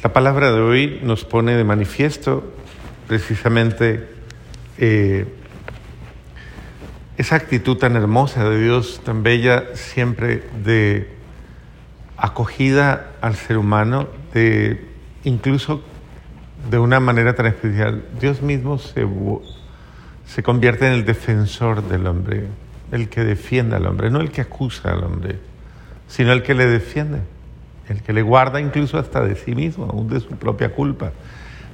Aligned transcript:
La 0.00 0.12
palabra 0.12 0.52
de 0.52 0.60
hoy 0.60 1.00
nos 1.02 1.24
pone 1.24 1.56
de 1.56 1.64
manifiesto 1.64 2.44
precisamente 3.08 4.08
eh, 4.78 5.26
esa 7.16 7.34
actitud 7.34 7.78
tan 7.78 7.96
hermosa 7.96 8.48
de 8.48 8.62
Dios, 8.62 9.00
tan 9.04 9.24
bella 9.24 9.74
siempre 9.74 10.44
de 10.62 11.08
acogida 12.16 13.10
al 13.20 13.34
ser 13.34 13.58
humano, 13.58 14.06
de 14.32 14.86
incluso 15.24 15.82
de 16.70 16.78
una 16.78 17.00
manera 17.00 17.34
tan 17.34 17.46
especial. 17.46 18.04
Dios 18.20 18.40
mismo 18.40 18.78
se, 18.78 19.04
se 20.26 20.42
convierte 20.44 20.86
en 20.86 20.92
el 20.92 21.04
defensor 21.06 21.82
del 21.88 22.06
hombre, 22.06 22.46
el 22.92 23.08
que 23.08 23.24
defiende 23.24 23.74
al 23.74 23.86
hombre, 23.86 24.10
no 24.10 24.20
el 24.20 24.30
que 24.30 24.42
acusa 24.42 24.92
al 24.92 25.02
hombre, 25.02 25.40
sino 26.06 26.32
el 26.32 26.44
que 26.44 26.54
le 26.54 26.66
defiende 26.66 27.18
el 27.92 28.02
que 28.02 28.12
le 28.12 28.22
guarda 28.22 28.60
incluso 28.60 28.98
hasta 28.98 29.22
de 29.22 29.36
sí 29.36 29.54
mismo, 29.54 29.86
aún 29.86 30.08
de 30.08 30.20
su 30.20 30.30
propia 30.30 30.74
culpa, 30.74 31.12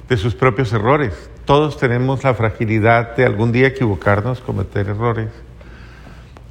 de 0.07 0.17
sus 0.17 0.35
propios 0.35 0.71
errores. 0.73 1.29
Todos 1.45 1.77
tenemos 1.77 2.23
la 2.23 2.33
fragilidad 2.33 3.15
de 3.15 3.25
algún 3.25 3.51
día 3.51 3.67
equivocarnos, 3.67 4.41
cometer 4.41 4.87
errores, 4.87 5.29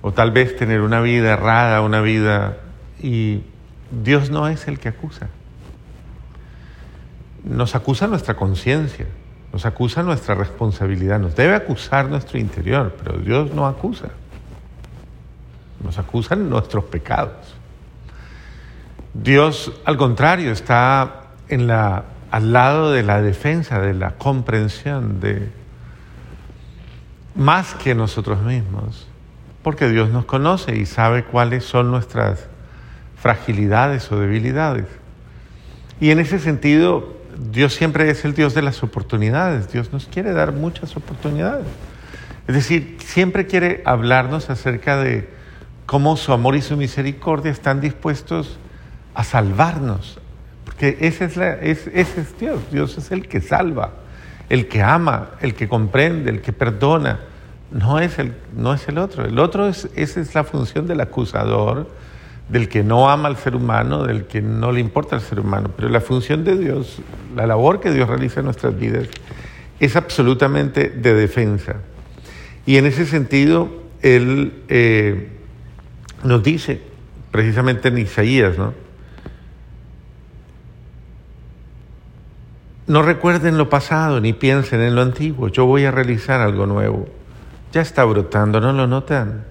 o 0.03 0.13
tal 0.13 0.31
vez 0.31 0.57
tener 0.57 0.81
una 0.81 1.01
vida 1.01 1.33
errada, 1.33 1.81
una 1.81 2.01
vida... 2.01 2.59
Y 3.03 3.43
Dios 3.91 4.31
no 4.31 4.49
es 4.49 4.67
el 4.67 4.79
que 4.79 4.89
acusa. 4.89 5.29
Nos 7.45 7.75
acusa 7.75 8.07
nuestra 8.07 8.35
conciencia, 8.35 9.07
nos 9.53 9.67
acusa 9.67 10.03
nuestra 10.03 10.35
responsabilidad, 10.35 11.21
nos 11.21 11.37
debe 11.37 11.55
acusar 11.55 12.09
nuestro 12.09 12.39
interior, 12.39 12.97
pero 13.03 13.19
Dios 13.19 13.53
no 13.53 13.67
acusa. 13.67 14.09
Nos 15.83 15.99
acusan 15.99 16.49
nuestros 16.49 16.85
pecados. 16.85 17.55
Dios, 19.15 19.73
al 19.85 19.97
contrario, 19.97 20.51
está 20.51 21.29
en 21.49 21.69
la, 21.69 22.05
al 22.33 22.53
lado 22.53 22.91
de 22.91 23.05
la 23.05 23.23
defensa, 23.23 23.81
de 23.81 23.95
la 23.95 24.17
comprensión, 24.17 25.21
de 25.21 25.51
más 27.37 27.75
que 27.75 27.95
nosotros 27.95 28.43
mismos, 28.43 29.07
porque 29.63 29.89
Dios 29.89 30.11
nos 30.11 30.25
conoce 30.25 30.77
y 30.77 30.85
sabe 30.85 31.25
cuáles 31.25 31.65
son 31.65 31.93
nuestras 31.93 32.49
fragilidades 33.17 34.11
o 34.11 34.19
debilidades. 34.19 34.87
Y 36.01 36.11
en 36.11 36.19
ese 36.19 36.41
sentido, 36.41 37.15
Dios 37.53 37.73
siempre 37.73 38.11
es 38.11 38.25
el 38.25 38.35
Dios 38.35 38.53
de 38.53 38.63
las 38.63 38.83
oportunidades. 38.83 39.73
Dios 39.73 39.93
nos 39.93 40.07
quiere 40.07 40.33
dar 40.33 40.53
muchas 40.53 40.97
oportunidades. 40.97 41.67
Es 42.49 42.55
decir, 42.55 42.99
siempre 43.05 43.47
quiere 43.47 43.81
hablarnos 43.85 44.51
acerca 44.51 44.97
de 44.97 45.29
cómo 45.87 46.17
su 46.17 46.33
amor 46.33 46.57
y 46.57 46.63
su 46.63 46.77
misericordia 46.77 47.53
están 47.53 47.81
dispuestos 47.81 48.59
a 49.15 49.25
salvarnos. 49.25 50.19
Porque 50.65 50.99
ese 51.01 51.27
es, 51.63 51.87
es 51.87 52.39
Dios. 52.39 52.61
Dios 52.71 52.99
es 52.99 53.11
el 53.13 53.29
que 53.29 53.41
salva, 53.41 53.93
el 54.49 54.69
que 54.69 54.83
ama, 54.83 55.31
el 55.41 55.55
que 55.55 55.69
comprende, 55.69 56.31
el 56.31 56.41
que 56.41 56.53
perdona. 56.53 57.21
No 57.71 57.99
es 57.99 58.19
el, 58.19 58.35
no 58.57 58.75
es 58.75 58.87
el 58.89 58.99
otro. 58.99 59.25
El 59.25 59.39
otro 59.39 59.67
es, 59.67 59.89
esa 59.95 60.21
es 60.21 60.35
la 60.35 60.45
función 60.45 60.87
del 60.87 61.01
acusador, 61.01 61.89
del 62.49 62.69
que 62.69 62.83
no 62.83 63.09
ama 63.09 63.29
al 63.29 63.37
ser 63.37 63.57
humano, 63.57 64.05
del 64.05 64.27
que 64.27 64.43
no 64.43 64.71
le 64.73 64.81
importa 64.81 65.17
al 65.17 65.23
ser 65.23 65.41
humano. 65.41 65.71
Pero 65.77 65.89
la 65.89 66.01
función 66.01 66.45
de 66.45 66.57
Dios, 66.57 67.01
la 67.35 67.47
labor 67.47 67.81
que 67.81 67.91
Dios 67.91 68.09
realiza 68.09 68.41
en 68.41 68.47
nuestras 68.47 68.79
vidas, 68.79 69.09
es 69.81 69.97
absolutamente 69.97 70.89
de 70.89 71.15
defensa. 71.15 71.77
Y 72.67 72.77
en 72.77 72.87
ese 72.87 73.07
sentido, 73.07 73.69
Él 74.03 74.63
eh, 74.69 75.29
nos 76.23 76.43
dice, 76.43 76.81
precisamente 77.31 77.89
en 77.89 77.99
Isaías, 77.99 78.57
¿no? 78.57 78.84
No 82.87 83.01
recuerden 83.01 83.57
lo 83.57 83.71
pasado 83.71 84.21
ni 84.21 84.35
piensen 84.35 84.83
en 84.83 84.95
lo 84.95 85.01
antiguo. 85.01 85.49
Yo 85.49 85.65
voy 85.65 85.87
a 85.87 85.91
realizar 85.91 86.43
algo 86.43 86.67
nuevo. 86.67 87.09
Ya 87.73 87.81
está 87.81 88.05
brotando, 88.05 88.61
¿no 88.61 88.75
lo 88.75 88.87
notan? 88.87 89.45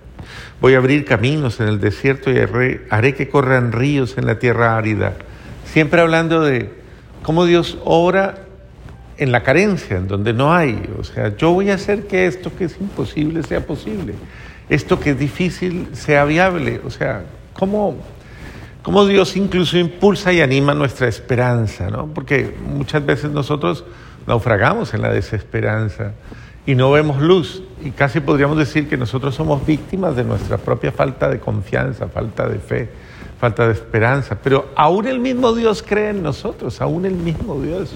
Voy 0.62 0.76
a 0.76 0.78
abrir 0.78 1.04
caminos 1.04 1.60
en 1.60 1.68
el 1.68 1.80
desierto 1.80 2.32
y 2.32 2.38
haré, 2.38 3.16
que 3.16 3.30
corran 3.30 3.72
ríos 3.72 4.20
en 4.20 4.28
la 4.28 4.38
tierra 4.38 4.78
árida. 4.78 5.14
Siempre 5.66 6.02
hablando 6.02 6.42
de 6.42 6.74
cómo 7.24 7.46
Dios 7.46 7.80
obra 7.84 8.46
en 9.18 9.32
la 9.32 9.42
carencia, 9.42 9.98
en 9.98 10.08
donde 10.08 10.32
no 10.34 10.54
hay. 10.54 10.90
O 11.00 11.04
sea, 11.04 11.36
yo 11.36 11.52
voy 11.52 11.72
a 11.72 11.76
hacer 11.76 12.06
que 12.06 12.28
esto 12.28 12.56
que 12.56 12.66
es 12.66 12.80
imposible 12.80 13.42
sea 13.42 13.66
posible. 13.66 14.14
Esto 14.70 15.00
que 15.00 15.10
es 15.12 15.20
difícil 15.20 15.88
sea 15.94 16.24
viable. 16.26 16.82
O 16.86 16.92
sea, 16.92 17.24
¿cómo 17.54 17.98
cómo 18.84 19.06
Dios 19.08 19.36
incluso 19.36 19.78
impulsa 19.78 20.32
y 20.32 20.42
anima 20.42 20.74
nuestra 20.76 21.08
esperanza, 21.08 21.90
¿no? 21.90 22.08
Porque 22.14 22.56
muchas 22.68 23.04
veces 23.04 23.32
nosotros 23.32 23.86
naufragamos 24.28 24.94
en 24.94 25.02
la 25.02 25.12
desesperanza 25.12 26.12
y 26.66 26.76
no 26.76 26.92
vemos 26.92 27.22
luz 27.22 27.64
y 27.84 27.92
casi 27.92 28.20
podríamos 28.20 28.58
decir 28.58 28.88
que 28.88 28.98
nosotros 28.98 29.36
somos 29.36 29.66
víctimas 29.66 30.16
de 30.16 30.24
nuestra 30.24 30.58
propia 30.58 30.92
falta 30.92 31.30
de 31.30 31.40
confianza, 31.40 32.08
falta 32.08 32.48
de 32.48 32.60
fe, 32.60 32.90
falta 33.40 33.68
de 33.68 33.74
esperanza, 33.74 34.38
pero 34.42 34.70
aún 34.76 35.08
el 35.08 35.20
mismo 35.20 35.54
Dios 35.54 35.84
cree 35.84 36.10
en 36.10 36.22
nosotros, 36.22 36.80
aún 36.82 37.06
el 37.06 37.16
mismo 37.16 37.60
Dios 37.62 37.96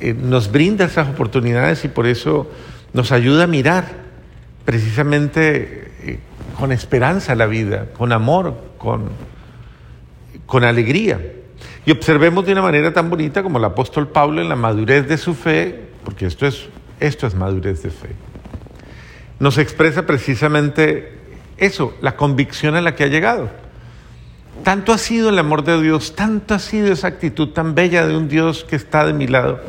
eh, 0.00 0.14
nos 0.14 0.52
brinda 0.52 0.84
esas 0.84 1.08
oportunidades 1.08 1.84
y 1.84 1.88
por 1.88 2.06
eso 2.06 2.50
nos 2.92 3.12
ayuda 3.12 3.44
a 3.44 3.46
mirar 3.46 4.06
precisamente 4.64 5.92
eh, 6.02 6.18
con 6.58 6.72
esperanza 6.72 7.34
la 7.34 7.46
vida, 7.46 7.86
con 7.96 8.12
amor, 8.12 8.54
con 8.78 9.10
con 10.46 10.64
alegría. 10.64 11.20
Y 11.84 11.92
observemos 11.92 12.46
de 12.46 12.52
una 12.52 12.62
manera 12.62 12.92
tan 12.92 13.10
bonita 13.10 13.42
como 13.42 13.58
el 13.58 13.64
apóstol 13.64 14.08
Pablo 14.08 14.40
en 14.40 14.48
la 14.48 14.56
madurez 14.56 15.06
de 15.08 15.18
su 15.18 15.34
fe, 15.34 15.88
porque 16.04 16.26
esto 16.26 16.46
es, 16.46 16.68
esto 17.00 17.26
es 17.26 17.34
madurez 17.34 17.82
de 17.82 17.90
fe. 17.90 18.08
Nos 19.38 19.58
expresa 19.58 20.06
precisamente 20.06 21.16
eso, 21.58 21.94
la 22.00 22.16
convicción 22.16 22.74
a 22.74 22.80
la 22.80 22.94
que 22.94 23.04
ha 23.04 23.08
llegado. 23.08 23.50
Tanto 24.62 24.92
ha 24.92 24.98
sido 24.98 25.28
el 25.28 25.38
amor 25.38 25.64
de 25.64 25.80
Dios, 25.80 26.16
tanto 26.16 26.54
ha 26.54 26.58
sido 26.58 26.92
esa 26.92 27.08
actitud 27.08 27.50
tan 27.50 27.74
bella 27.74 28.06
de 28.06 28.16
un 28.16 28.28
Dios 28.28 28.64
que 28.64 28.76
está 28.76 29.06
de 29.06 29.12
mi 29.12 29.26
lado, 29.26 29.60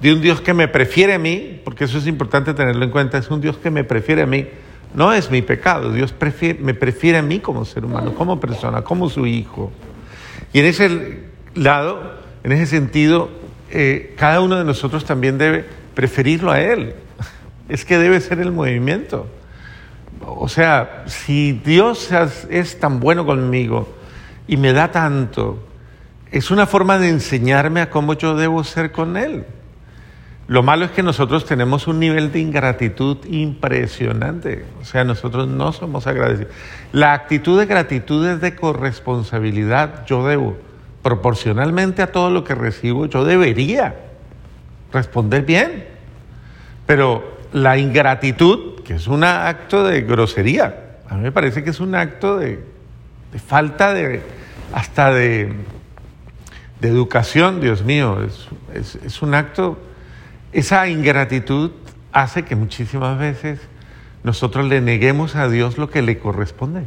de 0.00 0.12
un 0.14 0.20
Dios 0.20 0.40
que 0.40 0.54
me 0.54 0.68
prefiere 0.68 1.14
a 1.14 1.18
mí, 1.18 1.60
porque 1.64 1.84
eso 1.84 1.98
es 1.98 2.06
importante 2.06 2.54
tenerlo 2.54 2.84
en 2.84 2.90
cuenta, 2.90 3.18
es 3.18 3.28
un 3.30 3.40
Dios 3.40 3.58
que 3.58 3.70
me 3.70 3.84
prefiere 3.84 4.22
a 4.22 4.26
mí, 4.26 4.46
no 4.94 5.12
es 5.12 5.30
mi 5.30 5.42
pecado, 5.42 5.92
Dios 5.92 6.14
me 6.60 6.74
prefiere 6.74 7.18
a 7.18 7.22
mí 7.22 7.40
como 7.40 7.64
ser 7.64 7.84
humano, 7.84 8.14
como 8.14 8.40
persona, 8.40 8.82
como 8.82 9.10
su 9.10 9.26
hijo. 9.26 9.72
Y 10.52 10.60
en 10.60 10.66
ese 10.66 11.20
lado, 11.54 12.18
en 12.42 12.52
ese 12.52 12.66
sentido, 12.66 13.30
eh, 13.70 14.14
cada 14.16 14.40
uno 14.40 14.56
de 14.56 14.64
nosotros 14.64 15.04
también 15.04 15.38
debe 15.38 15.64
preferirlo 15.94 16.50
a 16.50 16.60
Él. 16.60 16.94
Es 17.68 17.84
que 17.84 17.98
debe 17.98 18.20
ser 18.20 18.40
el 18.40 18.52
movimiento. 18.52 19.26
O 20.20 20.48
sea, 20.48 21.04
si 21.06 21.52
Dios 21.52 22.10
es 22.50 22.80
tan 22.80 23.00
bueno 23.00 23.26
conmigo 23.26 23.94
y 24.46 24.56
me 24.56 24.72
da 24.72 24.90
tanto, 24.90 25.62
es 26.30 26.50
una 26.50 26.66
forma 26.66 26.98
de 26.98 27.08
enseñarme 27.08 27.80
a 27.80 27.90
cómo 27.90 28.14
yo 28.14 28.34
debo 28.34 28.64
ser 28.64 28.92
con 28.92 29.16
Él. 29.16 29.44
Lo 30.48 30.62
malo 30.62 30.86
es 30.86 30.90
que 30.92 31.02
nosotros 31.02 31.44
tenemos 31.44 31.88
un 31.88 32.00
nivel 32.00 32.32
de 32.32 32.40
ingratitud 32.40 33.18
impresionante. 33.26 34.64
O 34.80 34.84
sea, 34.86 35.04
nosotros 35.04 35.46
no 35.46 35.72
somos 35.72 36.06
agradecidos. 36.06 36.50
La 36.90 37.12
actitud 37.12 37.60
de 37.60 37.66
gratitud 37.66 38.26
es 38.26 38.40
de 38.40 38.56
corresponsabilidad. 38.56 40.06
Yo 40.06 40.26
debo, 40.26 40.56
proporcionalmente 41.02 42.00
a 42.00 42.12
todo 42.12 42.30
lo 42.30 42.44
que 42.44 42.54
recibo, 42.54 43.04
yo 43.04 43.26
debería 43.26 43.96
responder 44.90 45.44
bien. 45.44 45.84
Pero 46.86 47.36
la 47.52 47.76
ingratitud, 47.76 48.80
que 48.84 48.94
es 48.94 49.06
un 49.06 49.24
acto 49.24 49.84
de 49.84 50.00
grosería, 50.00 50.96
a 51.10 51.16
mí 51.16 51.24
me 51.24 51.32
parece 51.32 51.62
que 51.62 51.70
es 51.70 51.80
un 51.80 51.94
acto 51.94 52.38
de, 52.38 52.64
falta 53.46 53.92
de, 53.92 54.22
hasta 54.72 55.12
de, 55.12 55.52
educación, 56.80 57.60
Dios 57.60 57.84
mío, 57.84 58.18
es 58.72 59.20
un 59.20 59.34
acto 59.34 59.78
esa 60.52 60.88
ingratitud 60.88 61.70
hace 62.12 62.44
que 62.44 62.56
muchísimas 62.56 63.18
veces 63.18 63.60
nosotros 64.22 64.66
le 64.66 64.80
neguemos 64.80 65.36
a 65.36 65.48
Dios 65.48 65.78
lo 65.78 65.90
que 65.90 66.02
le 66.02 66.18
corresponde. 66.18 66.82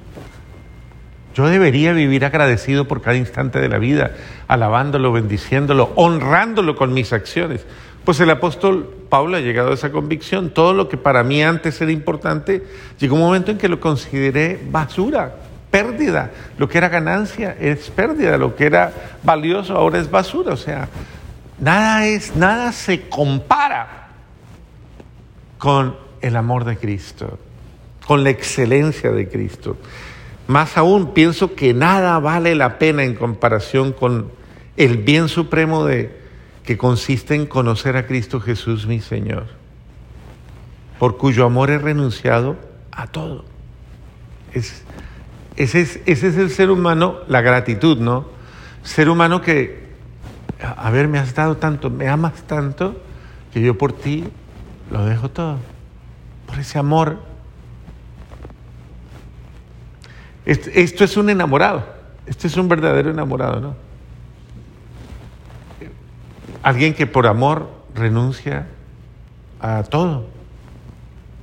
Yo 1.33 1.47
debería 1.47 1.93
vivir 1.93 2.25
agradecido 2.25 2.87
por 2.87 3.01
cada 3.01 3.15
instante 3.15 3.59
de 3.59 3.69
la 3.69 3.77
vida, 3.77 4.11
alabándolo, 4.47 5.13
bendiciéndolo, 5.13 5.91
honrándolo 5.95 6.75
con 6.75 6.93
mis 6.93 7.13
acciones. 7.13 7.65
Pues 8.03 8.19
el 8.19 8.29
apóstol 8.31 8.93
Pablo 9.09 9.37
ha 9.37 9.39
llegado 9.39 9.71
a 9.71 9.73
esa 9.75 9.91
convicción. 9.91 10.49
Todo 10.49 10.73
lo 10.73 10.89
que 10.89 10.97
para 10.97 11.23
mí 11.23 11.41
antes 11.41 11.79
era 11.81 11.91
importante, 11.91 12.63
llegó 12.99 13.15
un 13.15 13.21
momento 13.21 13.51
en 13.51 13.57
que 13.57 13.69
lo 13.69 13.79
consideré 13.79 14.59
basura, 14.69 15.35
pérdida. 15.69 16.31
Lo 16.57 16.67
que 16.67 16.79
era 16.79 16.89
ganancia 16.89 17.55
es 17.59 17.89
pérdida, 17.89 18.37
lo 18.37 18.55
que 18.55 18.65
era 18.65 18.91
valioso 19.23 19.77
ahora 19.77 19.99
es 19.99 20.11
basura. 20.11 20.53
O 20.53 20.57
sea, 20.57 20.89
Nada 21.61 22.07
es, 22.07 22.35
nada 22.35 22.71
se 22.71 23.07
compara 23.07 24.07
con 25.59 25.95
el 26.21 26.35
amor 26.35 26.65
de 26.65 26.75
Cristo, 26.75 27.37
con 28.07 28.23
la 28.23 28.31
excelencia 28.31 29.11
de 29.11 29.29
Cristo. 29.29 29.77
Más 30.47 30.75
aún, 30.75 31.13
pienso 31.13 31.53
que 31.53 31.75
nada 31.75 32.17
vale 32.17 32.55
la 32.55 32.79
pena 32.79 33.03
en 33.03 33.13
comparación 33.13 33.93
con 33.93 34.31
el 34.75 34.97
bien 34.97 35.29
supremo 35.29 35.85
de 35.85 36.19
que 36.63 36.79
consiste 36.79 37.35
en 37.35 37.45
conocer 37.45 37.95
a 37.95 38.07
Cristo 38.07 38.39
Jesús 38.39 38.87
mi 38.87 38.99
Señor, 38.99 39.45
por 40.97 41.17
cuyo 41.17 41.45
amor 41.45 41.69
he 41.69 41.77
renunciado 41.77 42.57
a 42.91 43.05
todo. 43.05 43.45
Es, 44.51 44.81
ese, 45.57 45.81
es, 45.81 45.99
ese 46.07 46.29
es 46.29 46.37
el 46.37 46.49
ser 46.49 46.71
humano, 46.71 47.19
la 47.27 47.41
gratitud, 47.41 47.99
¿no? 47.99 48.29
Ser 48.81 49.09
humano 49.09 49.41
que, 49.41 49.90
a 50.61 50.91
ver, 50.91 51.07
me 51.07 51.17
has 51.17 51.33
dado 51.33 51.57
tanto, 51.57 51.89
me 51.89 52.07
amas 52.07 52.43
tanto, 52.43 53.01
que 53.53 53.61
yo 53.61 53.77
por 53.77 53.93
ti 53.93 54.25
lo 54.91 55.05
dejo 55.05 55.29
todo. 55.29 55.57
Por 56.47 56.59
ese 56.59 56.77
amor. 56.77 57.19
Esto 60.45 61.03
es 61.03 61.17
un 61.17 61.29
enamorado. 61.29 61.85
Este 62.25 62.47
es 62.47 62.57
un 62.57 62.67
verdadero 62.67 63.09
enamorado, 63.09 63.59
¿no? 63.59 63.75
Alguien 66.63 66.93
que 66.93 67.07
por 67.07 67.25
amor 67.25 67.69
renuncia 67.95 68.67
a 69.59 69.83
todo. 69.83 70.27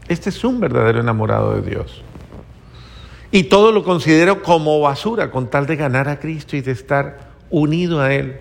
Este 0.09 0.31
es 0.31 0.45
un 0.45 0.61
verdadero 0.61 1.01
enamorado 1.01 1.61
de 1.61 1.71
Dios. 1.71 2.03
Y 3.31 3.45
todo 3.45 3.73
lo 3.73 3.85
considero 3.85 4.43
como 4.43 4.81
basura 4.81 5.31
con 5.31 5.49
tal 5.49 5.67
de 5.67 5.77
ganar 5.77 6.09
a 6.09 6.19
Cristo 6.19 6.57
y 6.57 6.61
de 6.61 6.73
estar 6.73 7.29
unido 7.51 8.01
a 8.01 8.15
Él. 8.15 8.41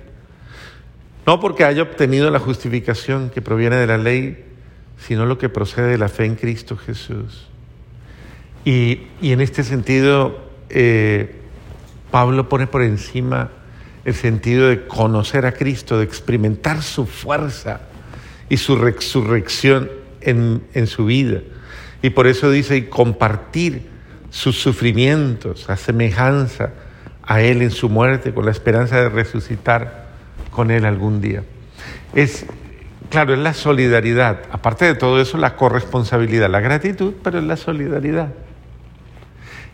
No 1.28 1.42
porque 1.42 1.66
haya 1.66 1.84
obtenido 1.84 2.32
la 2.32 2.40
justificación 2.40 3.30
que 3.30 3.42
proviene 3.42 3.76
de 3.76 3.86
la 3.86 3.98
ley, 3.98 4.46
sino 4.98 5.26
lo 5.26 5.38
que 5.38 5.50
procede 5.50 5.88
de 5.90 5.98
la 5.98 6.08
fe 6.08 6.24
en 6.24 6.36
Cristo 6.36 6.78
Jesús. 6.78 7.50
Y, 8.64 9.02
en 9.22 9.42
este 9.42 9.66
sentido, 9.66 10.40
eh, 10.70 11.36
Pablo 12.12 12.48
pone 12.48 12.66
por 12.66 12.82
encima 12.82 13.50
el 14.06 14.14
sentido 14.14 14.70
de 14.70 14.88
conocer 14.88 15.46
a 15.46 15.52
Cristo, 15.52 15.98
de 15.98 16.06
experimentar 16.06 16.82
su 16.82 17.06
fuerza 17.06 17.82
y 18.48 18.56
su 18.56 18.78
resurrección 18.78 19.92
en, 20.22 20.64
en 20.74 20.88
su 20.88 21.08
vida. 21.08 21.42
Y 22.02 22.12
por 22.12 22.28
eso 22.28 22.50
dice, 22.50 22.78
y 22.78 22.84
compartir 22.84 23.82
sus 24.30 24.62
sufrimientos, 24.62 25.70
a 25.70 25.76
semejanza 25.76 26.72
a 27.22 27.42
Él 27.42 27.62
en 27.62 27.72
su 27.72 27.90
muerte, 27.90 28.34
con 28.34 28.46
la 28.46 28.52
esperanza 28.52 28.96
de 28.96 29.10
resucitar 29.10 30.07
con 30.58 30.72
Él 30.72 30.86
algún 30.86 31.22
día. 31.22 31.44
Es, 32.16 32.48
claro, 33.12 33.36
es 33.36 33.40
la 33.40 33.54
solidaridad. 33.54 34.40
Aparte 34.52 34.86
de 34.86 34.96
todo 34.96 35.22
eso, 35.22 35.38
la 35.38 35.56
corresponsabilidad, 35.56 36.50
la 36.50 36.62
gratitud, 36.62 37.14
pero 37.24 37.38
es 37.38 37.44
la 37.44 37.58
solidaridad. 37.58 38.30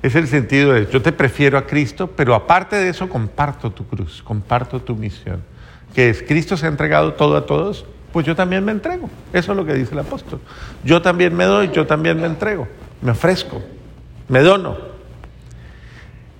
Es 0.01 0.15
el 0.15 0.27
sentido 0.27 0.74
de, 0.74 0.85
yo 0.91 1.01
te 1.01 1.13
prefiero 1.13 1.57
a 1.57 1.65
Cristo, 1.65 2.07
pero 2.13 2.35
aparte 2.35 2.75
de 2.75 2.89
eso, 2.89 3.07
comparto 3.07 3.71
tu 3.71 3.88
cruz, 3.88 4.21
comparto 4.21 4.81
tu 4.81 4.94
misión. 4.97 5.41
Que 5.95 6.09
es, 6.09 6.21
Cristo 6.21 6.57
se 6.57 6.65
ha 6.65 6.69
entregado 6.69 7.13
todo 7.13 7.38
a 7.38 7.45
todos, 7.45 7.86
pues 8.12 8.25
yo 8.25 8.36
también 8.36 8.65
me 8.65 8.74
entrego. 8.74 9.09
Eso 9.31 9.53
es 9.53 9.57
lo 9.57 9.65
que 9.65 9.75
dice 9.75 9.94
el 9.94 10.00
apóstol. 10.00 10.41
Yo 10.83 11.01
también 11.01 11.33
me 11.33 11.45
doy, 11.45 11.71
yo 11.71 11.88
también 11.88 12.19
me 12.19 12.27
entrego, 12.27 12.68
me 13.01 13.12
ofrezco 13.12 13.63
me 14.27 14.41
dono. 14.41 14.77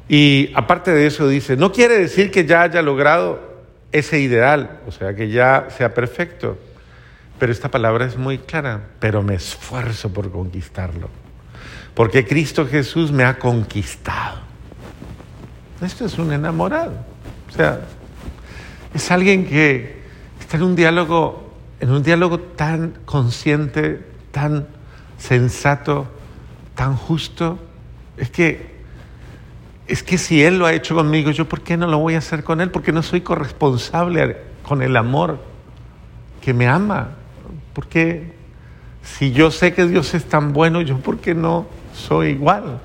Y 0.10 0.52
aparte 0.54 0.92
de 0.92 1.08
eso 1.08 1.30
dice, 1.30 1.56
no 1.56 1.72
quiere 1.72 1.98
decir 1.98 2.30
que 2.30 2.46
ya 2.46 2.64
haya 2.64 2.82
logrado 2.82 3.53
ese 3.94 4.20
ideal, 4.20 4.82
o 4.88 4.92
sea, 4.92 5.16
que 5.16 5.30
ya 5.30 5.68
sea 5.70 5.94
perfecto, 5.94 6.58
pero 7.40 7.52
esta 7.52 7.70
palabra 7.70 8.06
es 8.06 8.18
muy 8.18 8.40
clara, 8.40 8.82
pero 9.00 9.22
me 9.22 9.36
esfuerzo 9.36 10.12
por 10.12 10.32
conquistarlo, 10.32 11.10
porque 11.94 12.26
Cristo 12.26 12.68
Jesús 12.68 13.12
me 13.12 13.24
ha 13.24 13.38
conquistado. 13.38 14.40
Esto 15.82 16.06
es 16.06 16.18
un 16.18 16.34
enamorado, 16.34 16.94
o 17.50 17.52
sea, 17.52 17.82
es 18.94 19.12
alguien 19.12 19.46
que 19.46 20.02
está 20.40 20.58
en 20.58 20.64
un 20.64 20.76
diálogo, 20.76 21.54
en 21.80 21.92
un 21.92 22.04
diálogo 22.04 22.40
tan 22.40 22.96
consciente, 23.06 24.02
tan 24.32 24.68
sensato, 25.18 26.08
tan 26.76 26.96
justo, 26.96 27.60
es 28.18 28.30
que, 28.30 28.73
es 29.88 30.04
que 30.04 30.18
si 30.18 30.44
Él 30.44 30.60
lo 30.60 30.66
ha 30.66 30.74
hecho 30.74 30.96
conmigo, 30.96 31.32
yo 31.32 31.48
¿por 31.48 31.62
qué 31.62 31.76
no 31.76 31.88
lo 31.88 31.98
voy 31.98 32.16
a 32.16 32.20
hacer 32.20 32.44
con 32.44 32.62
Él? 32.62 32.72
Porque 32.72 32.92
no 32.92 33.04
soy 33.04 33.22
corresponsable 33.22 34.38
con 34.64 34.82
el 34.82 34.96
amor 34.96 35.40
que 36.42 36.54
me 36.54 36.68
ama. 36.68 37.10
Porque 37.74 38.34
si 39.02 39.32
yo 39.32 39.52
sé 39.52 39.74
que 39.74 39.86
Dios 39.86 40.14
es 40.14 40.26
tan 40.26 40.54
bueno, 40.54 40.82
yo 40.82 40.98
¿por 40.98 41.18
qué 41.18 41.36
no 41.36 41.66
soy 41.94 42.30
igual? 42.30 42.80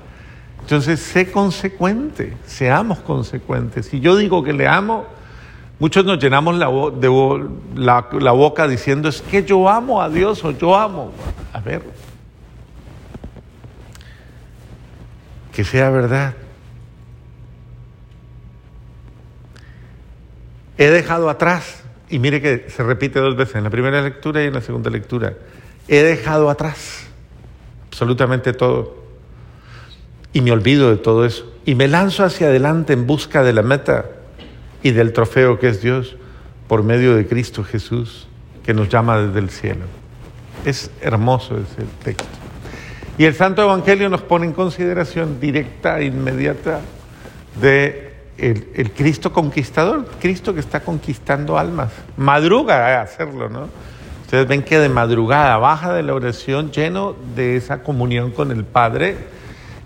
Entonces, 0.61 0.99
sé 0.99 1.31
consecuente, 1.31 2.37
seamos 2.45 2.99
consecuentes. 2.99 3.87
Si 3.87 3.99
yo 4.01 4.15
digo 4.15 4.43
que 4.43 4.53
le 4.53 4.67
amo, 4.67 5.05
muchos 5.79 6.05
nos 6.05 6.19
llenamos 6.19 6.55
la, 6.55 6.69
la 8.11 8.31
boca 8.31 8.67
diciendo, 8.67 9.09
es 9.09 9.21
que 9.21 9.43
yo 9.43 9.67
amo 9.67 10.01
a 10.01 10.09
Dios 10.09 10.43
o 10.43 10.51
yo 10.51 10.77
amo. 10.77 11.11
A 11.53 11.59
ver, 11.59 11.81
que 15.53 15.63
sea 15.63 15.89
verdad. 15.89 16.35
He 20.79 20.89
dejado 20.89 21.29
atrás, 21.29 21.83
y 22.09 22.19
mire 22.19 22.41
que 22.41 22.69
se 22.69 22.83
repite 22.83 23.19
dos 23.19 23.35
veces, 23.35 23.55
en 23.55 23.65
la 23.65 23.69
primera 23.69 24.01
lectura 24.01 24.41
y 24.41 24.47
en 24.47 24.53
la 24.53 24.61
segunda 24.61 24.89
lectura, 24.89 25.33
he 25.89 26.01
dejado 26.03 26.49
atrás 26.49 27.05
absolutamente 27.89 28.53
todo. 28.53 28.97
Y 30.31 30.39
me 30.39 30.53
olvido 30.53 30.89
de 30.89 30.95
todo 30.95 31.25
eso. 31.25 31.53
Y 31.65 31.75
me 31.75 31.89
lanzo 31.89 32.23
hacia 32.23 32.47
adelante 32.47 32.93
en 32.93 33.05
busca 33.05 33.43
de 33.43 33.51
la 33.51 33.61
meta 33.61 34.05
y 34.81 34.91
del 34.91 35.11
trofeo 35.11 35.59
que 35.59 35.67
es 35.67 35.81
Dios 35.81 36.15
por 36.69 36.83
medio 36.83 37.13
de 37.13 37.27
Cristo 37.27 37.65
Jesús, 37.65 38.29
que 38.63 38.73
nos 38.73 38.87
llama 38.87 39.19
desde 39.19 39.39
el 39.39 39.49
cielo. 39.49 39.83
Es 40.63 40.91
hermoso 41.01 41.57
ese 41.57 41.85
texto. 42.05 42.23
Y 43.17 43.25
el 43.25 43.35
Santo 43.35 43.63
Evangelio 43.63 44.07
nos 44.07 44.21
pone 44.21 44.45
en 44.45 44.53
consideración 44.53 45.41
directa 45.41 45.99
e 45.99 46.05
inmediata 46.05 46.79
de 47.59 48.08
el, 48.41 48.91
Cristo 48.91 49.31
conquistador, 49.31 50.05
Cristo 50.19 50.53
que 50.53 50.59
está 50.59 50.81
conquistando 50.81 51.57
almas. 51.57 51.91
Madruga 52.17 52.99
a 52.99 53.01
hacerlo, 53.01 53.49
¿no? 53.49 53.67
Ustedes 54.23 54.47
ven 54.47 54.63
que 54.63 54.77
de 54.77 54.89
madrugada 54.89 55.57
baja 55.57 55.93
de 55.93 56.03
la 56.03 56.13
oración 56.13 56.71
lleno 56.71 57.15
de 57.35 57.55
esa 57.55 57.81
comunión 57.81 58.31
con 58.31 58.51
el 58.51 58.63
Padre 58.63 59.17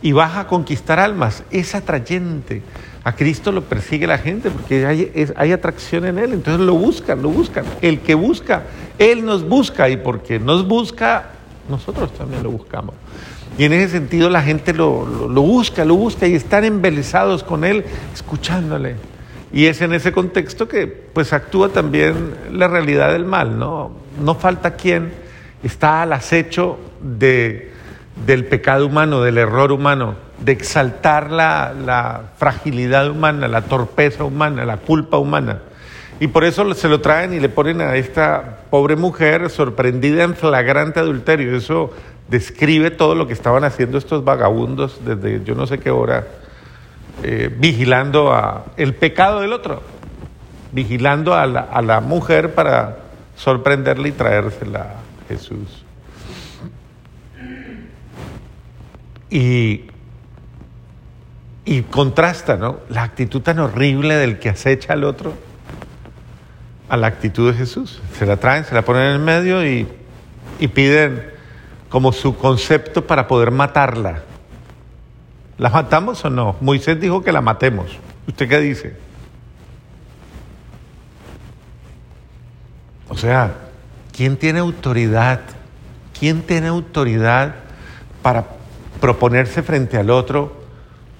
y 0.01 0.11
baja 0.11 0.41
a 0.41 0.47
conquistar 0.47 0.99
almas. 0.99 1.43
Es 1.49 1.75
atrayente. 1.75 2.61
A 3.05 3.15
Cristo 3.15 3.51
lo 3.51 3.63
persigue 3.63 4.05
la 4.05 4.17
gente 4.17 4.49
porque 4.49 4.85
hay, 4.85 5.11
hay, 5.35 5.51
atracción 5.51 6.05
en 6.05 6.19
Él. 6.19 6.33
Entonces 6.33 6.65
lo 6.65 6.75
buscan, 6.75 7.21
lo 7.21 7.29
buscan. 7.29 7.65
El 7.81 8.01
que 8.01 8.15
busca, 8.15 8.63
Él 8.97 9.25
nos 9.25 9.47
busca 9.47 9.89
y 9.89 9.97
porque 9.97 10.39
nos 10.39 10.67
busca, 10.67 11.31
nosotros 11.69 12.13
también 12.13 12.43
lo 12.43 12.51
buscamos. 12.51 12.95
Y 13.57 13.65
en 13.65 13.73
ese 13.73 13.89
sentido 13.89 14.29
la 14.29 14.41
gente 14.41 14.73
lo, 14.73 15.05
busca, 15.29 15.85
lo 15.85 15.95
busca 15.95 16.27
y 16.27 16.33
están 16.33 16.63
embelesados 16.63 17.43
con 17.43 17.63
él, 17.63 17.85
escuchándole. 18.13 18.95
Y 19.51 19.67
es 19.67 19.81
en 19.81 19.93
ese 19.93 20.11
contexto 20.11 20.67
que 20.67 20.87
pues 20.87 21.33
actúa 21.33 21.69
también 21.69 22.33
la 22.51 22.67
realidad 22.67 23.11
del 23.11 23.25
mal, 23.25 23.59
¿no? 23.59 23.91
No 24.19 24.33
falta 24.35 24.75
quien 24.75 25.11
está 25.61 26.01
al 26.01 26.13
acecho 26.13 26.79
de, 27.01 27.71
del 28.25 28.45
pecado 28.45 28.87
humano, 28.87 29.21
del 29.21 29.37
error 29.37 29.71
humano, 29.71 30.15
de 30.39 30.51
exaltar 30.51 31.29
la, 31.29 31.73
la 31.73 32.31
fragilidad 32.37 33.07
humana, 33.09 33.47
la 33.47 33.61
torpeza 33.61 34.23
humana, 34.23 34.65
la 34.65 34.77
culpa 34.77 35.17
humana. 35.17 35.59
Y 36.19 36.27
por 36.27 36.43
eso 36.43 36.73
se 36.73 36.87
lo 36.87 37.01
traen 37.01 37.33
y 37.33 37.39
le 37.39 37.49
ponen 37.49 37.81
a 37.81 37.95
esta 37.95 38.61
pobre 38.69 38.95
mujer 38.95 39.49
sorprendida 39.49 40.23
en 40.23 40.35
flagrante 40.35 40.99
adulterio. 40.99 41.55
Eso 41.55 41.91
describe 42.29 42.91
todo 42.91 43.15
lo 43.15 43.27
que 43.27 43.33
estaban 43.33 43.63
haciendo 43.63 43.97
estos 43.97 44.23
vagabundos 44.23 44.99
desde 45.05 45.43
yo 45.43 45.55
no 45.55 45.67
sé 45.67 45.79
qué 45.79 45.91
hora, 45.91 46.27
eh, 47.23 47.53
vigilando 47.55 48.33
a 48.33 48.65
el 48.77 48.95
pecado 48.95 49.41
del 49.41 49.53
otro, 49.53 49.81
vigilando 50.71 51.33
a 51.33 51.45
la, 51.45 51.61
a 51.61 51.81
la 51.81 51.99
mujer 52.01 52.53
para 52.53 52.97
sorprenderle 53.35 54.09
y 54.09 54.11
traérsela 54.13 54.79
a 54.79 55.27
Jesús. 55.27 55.83
Y, 59.29 59.85
y 61.65 61.81
contrasta, 61.83 62.55
¿no? 62.55 62.81
La 62.89 63.03
actitud 63.03 63.41
tan 63.41 63.57
horrible 63.59 64.15
del 64.15 64.37
que 64.37 64.49
acecha 64.49 64.93
al 64.93 65.03
otro 65.03 65.33
a 66.89 66.97
la 66.97 67.07
actitud 67.07 67.51
de 67.51 67.57
Jesús. 67.57 67.99
Se 68.19 68.27
la 68.27 68.37
traen, 68.37 68.65
se 68.65 68.75
la 68.75 68.83
ponen 68.83 69.15
en 69.15 69.25
medio 69.25 69.65
y, 69.65 69.87
y 70.59 70.67
piden 70.67 71.32
como 71.93 72.11
su 72.11 72.35
concepto 72.35 73.05
para 73.05 73.27
poder 73.27 73.51
matarla. 73.51 74.23
¿La 75.59 75.69
matamos 75.69 76.25
o 76.25 76.29
no? 76.31 76.55
Moisés 76.59 76.99
dijo 76.99 77.21
que 77.21 77.31
la 77.31 77.39
matemos. 77.39 77.85
¿Usted 78.27 78.49
qué 78.49 78.59
dice? 78.59 78.95
O 83.09 83.15
sea, 83.15 83.53
¿quién 84.11 84.37
tiene 84.37 84.57
autoridad? 84.57 85.41
¿Quién 86.19 86.41
tiene 86.41 86.69
autoridad 86.69 87.53
para 88.23 88.45
proponerse 88.99 89.61
frente 89.61 89.95
al 89.99 90.09
otro 90.09 90.63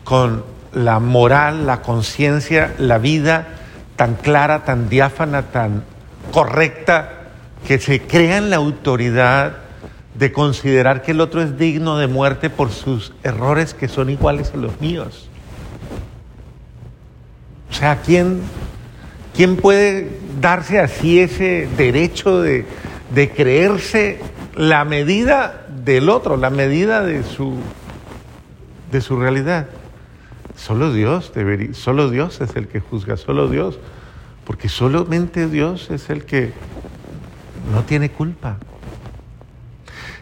con 0.03 0.43
la 0.71 0.97
moral, 0.97 1.67
la 1.67 1.83
conciencia, 1.83 2.73
la 2.79 2.97
vida 2.97 3.47
tan 3.95 4.15
clara, 4.15 4.63
tan 4.63 4.89
diáfana, 4.89 5.51
tan 5.51 5.83
correcta, 6.31 7.27
que 7.67 7.77
se 7.77 8.01
crea 8.01 8.37
en 8.37 8.49
la 8.49 8.55
autoridad 8.55 9.62
de 10.15 10.31
considerar 10.31 11.01
que 11.01 11.11
el 11.11 11.21
otro 11.21 11.41
es 11.41 11.57
digno 11.57 11.97
de 11.97 12.07
muerte 12.07 12.49
por 12.49 12.71
sus 12.71 13.13
errores 13.23 13.73
que 13.73 13.87
son 13.87 14.09
iguales 14.09 14.51
a 14.53 14.57
los 14.57 14.79
míos. 14.79 15.29
O 17.71 17.73
sea, 17.73 18.01
¿quién, 18.01 18.41
quién 19.35 19.55
puede 19.55 20.19
darse 20.39 20.79
así 20.79 21.19
ese 21.19 21.67
derecho 21.75 22.41
de, 22.41 22.65
de 23.13 23.31
creerse 23.31 24.19
la 24.55 24.85
medida 24.85 25.65
del 25.83 26.09
otro, 26.09 26.37
la 26.37 26.51
medida 26.51 27.03
de 27.03 27.23
su, 27.23 27.55
de 28.91 29.01
su 29.01 29.19
realidad? 29.19 29.67
Solo 30.55 30.93
Dios 30.93 31.31
debería, 31.33 31.73
solo 31.73 32.11
Dios 32.11 32.39
es 32.41 32.55
el 32.55 32.67
que 32.67 32.79
juzga, 32.79 33.17
solo 33.17 33.49
Dios, 33.49 33.79
porque 34.45 34.69
solamente 34.69 35.47
Dios 35.47 35.89
es 35.89 36.11
el 36.11 36.25
que 36.25 36.53
no 37.73 37.81
tiene 37.83 38.11
culpa. 38.11 38.57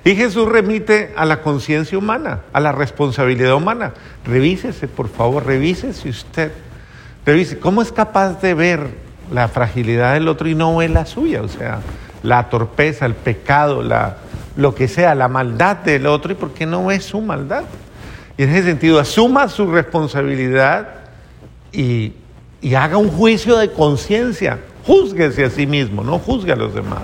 Y 0.03 0.15
Jesús 0.15 0.49
remite 0.49 1.13
a 1.15 1.25
la 1.25 1.41
conciencia 1.41 1.97
humana, 1.97 2.41
a 2.53 2.59
la 2.59 2.71
responsabilidad 2.71 3.53
humana. 3.53 3.93
Revísese, 4.25 4.87
por 4.87 5.09
favor, 5.09 5.45
revísese 5.45 6.09
usted. 6.09 6.51
Revise, 7.23 7.59
¿cómo 7.59 7.83
es 7.83 7.91
capaz 7.91 8.41
de 8.41 8.55
ver 8.55 8.87
la 9.31 9.47
fragilidad 9.47 10.13
del 10.13 10.27
otro 10.27 10.49
y 10.49 10.55
no 10.55 10.77
ve 10.77 10.89
la 10.89 11.05
suya? 11.05 11.43
O 11.43 11.47
sea, 11.47 11.81
la 12.23 12.49
torpeza, 12.49 13.05
el 13.05 13.13
pecado, 13.13 13.83
la, 13.83 14.17
lo 14.55 14.73
que 14.73 14.87
sea, 14.87 15.13
la 15.13 15.27
maldad 15.27 15.77
del 15.77 16.07
otro 16.07 16.31
y 16.31 16.35
por 16.35 16.51
qué 16.51 16.65
no 16.65 16.87
ve 16.87 16.99
su 16.99 17.21
maldad. 17.21 17.63
Y 18.37 18.43
en 18.43 18.49
ese 18.49 18.63
sentido, 18.63 18.99
asuma 18.99 19.49
su 19.49 19.71
responsabilidad 19.71 20.95
y, 21.71 22.13
y 22.59 22.73
haga 22.73 22.97
un 22.97 23.09
juicio 23.09 23.55
de 23.57 23.71
conciencia. 23.71 24.57
Júzguese 24.87 25.45
a 25.45 25.51
sí 25.51 25.67
mismo, 25.67 26.03
no 26.03 26.17
juzgue 26.17 26.53
a 26.53 26.55
los 26.55 26.73
demás. 26.73 27.03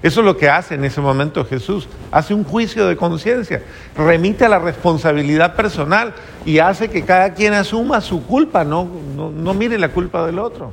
Eso 0.00 0.20
es 0.20 0.26
lo 0.26 0.36
que 0.36 0.48
hace 0.48 0.76
en 0.76 0.84
ese 0.84 1.00
momento 1.00 1.44
Jesús. 1.44 1.88
Hace 2.12 2.32
un 2.32 2.44
juicio 2.44 2.86
de 2.86 2.96
conciencia, 2.96 3.62
remite 3.96 4.44
a 4.44 4.48
la 4.48 4.60
responsabilidad 4.60 5.56
personal 5.56 6.14
y 6.46 6.60
hace 6.60 6.88
que 6.88 7.02
cada 7.02 7.34
quien 7.34 7.52
asuma 7.54 8.00
su 8.00 8.24
culpa, 8.24 8.64
no, 8.64 8.88
no, 9.16 9.54
mire 9.54 9.76
la 9.76 9.88
culpa 9.88 10.24
del 10.24 10.38
otro. 10.38 10.72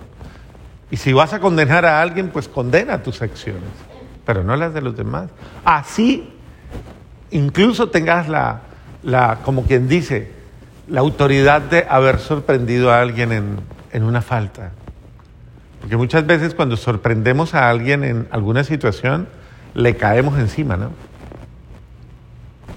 Y 0.91 0.97
si 0.97 1.11
vas 1.11 1.33
a 1.33 1.39
condenar 1.39 1.85
a 1.85 2.01
alguien, 2.01 2.29
pues 2.29 2.47
condena 2.47 3.01
tus 3.01 3.23
acciones, 3.23 3.63
pero 4.25 4.43
no 4.43 4.55
las 4.55 4.75
de 4.75 4.81
los 4.81 4.95
demás. 4.95 5.31
Así, 5.63 6.31
incluso 7.31 7.89
tengas 7.89 8.29
la, 8.29 8.61
la 9.01 9.39
como 9.43 9.63
quien 9.63 9.87
dice, 9.87 10.31
la 10.87 10.99
autoridad 10.99 11.61
de 11.61 11.87
haber 11.89 12.19
sorprendido 12.19 12.91
a 12.91 13.01
alguien 13.01 13.31
en, 13.31 13.57
en 13.91 14.03
una 14.03 14.21
falta. 14.21 14.71
Porque 15.85 15.97
muchas 15.97 16.25
veces 16.25 16.55
cuando 16.55 16.77
sorprendemos 16.77 17.53
a 17.53 17.69
alguien 17.69 18.03
en 18.03 18.27
alguna 18.31 18.63
situación, 18.63 19.27
le 19.75 19.95
caemos 19.95 20.39
encima, 20.39 20.77
¿no? 20.77 20.89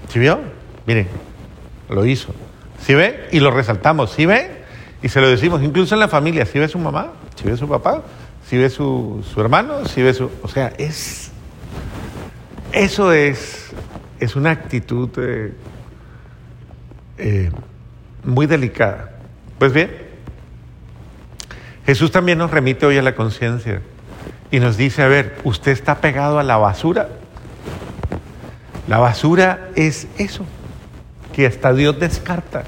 ¿Sí 0.09 0.19
vio? 0.19 0.39
Mire, 0.85 1.07
lo 1.89 2.05
hizo. 2.05 2.35
¿Sí 2.79 2.93
ve? 2.93 3.27
Y 3.31 3.39
lo 3.39 3.49
resaltamos. 3.49 4.11
¿Sí 4.11 4.27
ve? 4.27 4.61
Y 5.01 5.09
se 5.09 5.21
lo 5.21 5.27
decimos, 5.27 5.63
incluso 5.63 5.95
en 5.95 6.01
la 6.01 6.07
familia. 6.07 6.45
¿Sí 6.45 6.59
ve 6.59 6.67
su 6.67 6.77
mamá? 6.77 7.13
¿Sí 7.33 7.49
ve 7.49 7.57
su 7.57 7.67
papá? 7.67 8.03
¿Sí 8.47 8.59
ve 8.59 8.69
su, 8.69 9.23
hermano? 9.37 9.87
¿Sí 9.87 10.03
ve 10.03 10.13
su...? 10.13 10.29
O 10.43 10.47
sea, 10.47 10.71
es... 10.77 11.31
Eso 12.73 13.11
es, 13.11 13.71
es 14.19 14.35
una 14.35 14.51
actitud 14.51 15.09
eh, 15.17 15.51
eh, 17.17 17.49
muy 18.23 18.45
delicada. 18.45 19.13
Pues 19.57 19.73
bien, 19.73 20.08
Jesús 21.89 22.11
también 22.11 22.37
nos 22.37 22.51
remite 22.51 22.85
hoy 22.85 22.99
a 22.99 23.01
la 23.01 23.15
conciencia 23.15 23.81
y 24.51 24.59
nos 24.59 24.77
dice, 24.77 25.01
a 25.01 25.07
ver, 25.07 25.39
usted 25.43 25.71
está 25.71 25.95
pegado 25.95 26.37
a 26.37 26.43
la 26.43 26.55
basura. 26.57 27.09
La 28.87 28.99
basura 28.99 29.69
es 29.73 30.07
eso, 30.19 30.45
que 31.33 31.47
hasta 31.47 31.73
Dios 31.73 31.99
descarta. 31.99 32.63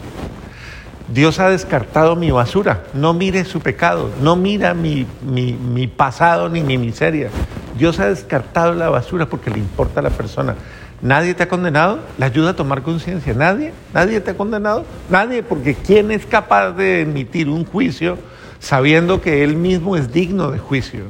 Dios 1.08 1.40
ha 1.40 1.52
descartado 1.52 2.16
mi 2.16 2.32
basura. 2.32 2.86
No 2.96 3.14
mire 3.14 3.46
su 3.46 3.60
pecado, 3.60 4.10
no 4.24 4.36
mira 4.36 4.74
mi, 4.74 5.06
mi, 5.22 5.86
pasado 5.86 6.50
ni 6.50 6.62
mi 6.62 6.80
miseria. 6.80 7.30
Dios 7.78 8.00
ha 8.00 8.08
descartado 8.08 8.74
la 8.74 8.90
basura 8.90 9.28
porque 9.28 9.52
le 9.52 9.60
importa 9.60 10.00
a 10.00 10.04
la 10.04 10.10
persona. 10.10 10.56
Nadie 11.00 11.36
te 11.36 11.44
ha 11.44 11.48
condenado, 11.48 12.00
le 12.18 12.26
ayuda 12.26 12.50
a 12.50 12.56
tomar 12.56 12.82
conciencia. 12.82 13.36
Nadie, 13.36 13.72
nadie 13.94 14.20
te 14.20 14.32
ha 14.32 14.36
condenado, 14.36 14.84
nadie, 15.12 15.44
porque 15.44 15.76
¿quién 15.76 16.10
es 16.10 16.26
capaz 16.26 16.72
de 16.72 17.02
emitir 17.02 17.50
un 17.50 17.66
juicio 17.66 18.18
sabiendo 18.62 19.22
que 19.22 19.44
Él 19.44 19.58
mismo 19.58 19.98
es 19.98 20.14
digno 20.14 20.52
de 20.52 20.60
juicio. 20.60 21.06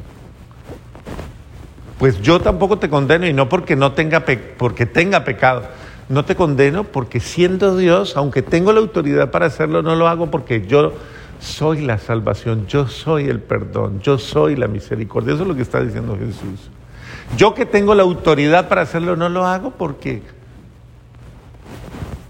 Pues 2.00 2.20
yo 2.22 2.40
tampoco 2.40 2.80
te 2.80 2.90
condeno 2.90 3.28
y 3.28 3.34
no 3.34 3.48
porque 3.48 3.76
no 3.76 3.92
tenga, 3.92 4.26
porque 4.58 4.88
tenga 4.88 5.24
pecado. 5.24 5.64
No 6.10 6.26
te 6.26 6.36
condeno 6.36 6.86
porque 6.86 7.20
siendo 7.20 7.78
Dios, 7.78 8.18
aunque 8.18 8.42
tengo 8.42 8.74
la 8.74 8.80
autoridad 8.80 9.30
para 9.30 9.46
hacerlo, 9.46 9.84
no 9.84 9.96
lo 9.96 10.08
hago 10.08 10.32
porque 10.32 10.66
yo 10.66 10.94
soy 11.40 11.82
la 11.82 12.00
salvación, 12.00 12.66
yo 12.68 12.88
soy 12.88 13.26
el 13.26 13.40
perdón, 13.40 14.00
yo 14.02 14.18
soy 14.18 14.56
la 14.56 14.68
misericordia. 14.68 15.34
Eso 15.34 15.44
es 15.44 15.48
lo 15.48 15.56
que 15.56 15.62
está 15.62 15.82
diciendo 15.82 16.18
Jesús. 16.18 16.70
Yo 17.38 17.54
que 17.54 17.66
tengo 17.66 17.94
la 17.96 18.04
autoridad 18.04 18.68
para 18.68 18.82
hacerlo, 18.82 19.16
no 19.16 19.30
lo 19.30 19.46
hago 19.46 19.72
porque 19.72 20.24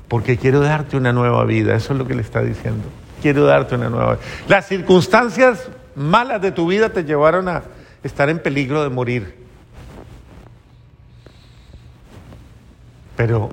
porque 0.08 0.36
quiero 0.36 0.60
darte 0.60 0.98
una 0.98 1.14
nueva 1.14 1.46
vida. 1.46 1.76
Eso 1.76 1.94
es 1.94 2.00
lo 2.00 2.06
que 2.06 2.16
le 2.16 2.22
está 2.22 2.42
diciendo 2.42 2.84
quiero 3.22 3.46
darte 3.46 3.76
una 3.76 3.90
nueva 3.90 4.16
vida. 4.16 4.24
Las 4.48 4.68
circunstancias 4.68 5.70
malas 5.96 6.42
de 6.42 6.52
tu 6.52 6.68
vida 6.68 6.90
te 6.90 7.04
llevaron 7.04 7.48
a 7.48 7.64
estar 8.04 8.30
en 8.30 8.40
peligro 8.40 8.84
de 8.84 8.90
morir. 8.90 9.42
Pero, 13.16 13.50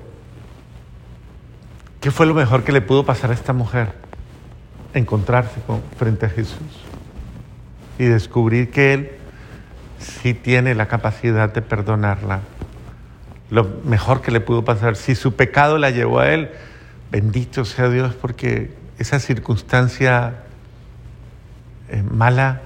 ¿qué 2.01 2.11
fue 2.11 2.25
lo 2.25 2.33
mejor 2.33 2.63
que 2.63 2.71
le 2.71 2.81
pudo 2.81 3.05
pasar 3.05 3.29
a 3.31 3.33
esta 3.33 3.53
mujer? 3.53 3.93
Encontrarse 4.93 5.61
con, 5.67 5.81
frente 5.97 6.25
a 6.25 6.29
Jesús 6.29 6.57
y 7.99 8.05
descubrir 8.05 8.71
que 8.71 8.93
Él 8.93 9.11
sí 9.99 10.33
tiene 10.33 10.73
la 10.73 10.87
capacidad 10.87 11.53
de 11.53 11.61
perdonarla. 11.61 12.39
Lo 13.51 13.65
mejor 13.83 14.21
que 14.21 14.31
le 14.31 14.39
pudo 14.39 14.63
pasar, 14.63 14.95
si 14.95 15.13
su 15.13 15.35
pecado 15.35 15.77
la 15.77 15.89
llevó 15.89 16.19
a 16.19 16.29
Él, 16.31 16.49
bendito 17.11 17.65
sea 17.65 17.89
Dios 17.89 18.15
porque 18.15 18.78
esa 18.99 19.19
circunstancia 19.19 20.33
eh, 21.89 22.03
mala 22.03 22.61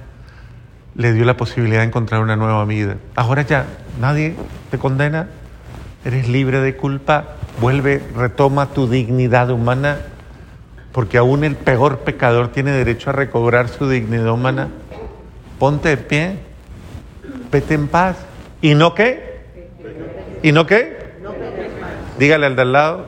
le 0.96 1.12
dio 1.12 1.24
la 1.24 1.36
posibilidad 1.36 1.80
de 1.80 1.86
encontrar 1.86 2.20
una 2.20 2.36
nueva 2.36 2.64
vida. 2.64 2.96
Ahora 3.14 3.42
ya 3.42 3.66
nadie 4.00 4.34
te 4.70 4.78
condena, 4.78 5.28
eres 6.04 6.28
libre 6.28 6.60
de 6.60 6.76
culpa, 6.76 7.36
vuelve, 7.60 8.02
retoma 8.16 8.66
tu 8.66 8.88
dignidad 8.88 9.50
humana, 9.50 9.98
porque 10.92 11.18
aún 11.18 11.44
el 11.44 11.56
peor 11.56 12.00
pecador 12.00 12.48
tiene 12.48 12.72
derecho 12.72 13.10
a 13.10 13.12
recobrar 13.12 13.68
su 13.68 13.88
dignidad 13.88 14.28
humana. 14.28 14.68
Ponte 15.58 15.88
de 15.88 15.96
pie, 15.96 16.38
vete 17.50 17.74
en 17.74 17.88
paz. 17.88 18.16
¿Y 18.60 18.74
no 18.74 18.94
qué? 18.94 19.44
¿Y 20.42 20.52
no 20.52 20.66
qué? 20.66 21.04
Dígale 22.18 22.46
al 22.46 22.56
de 22.56 22.62
al 22.62 22.72
lado, 22.72 23.06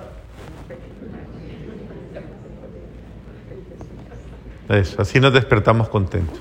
Eso, 4.68 5.02
así 5.02 5.20
nos 5.20 5.32
despertamos 5.32 5.88
contentos. 5.88 6.38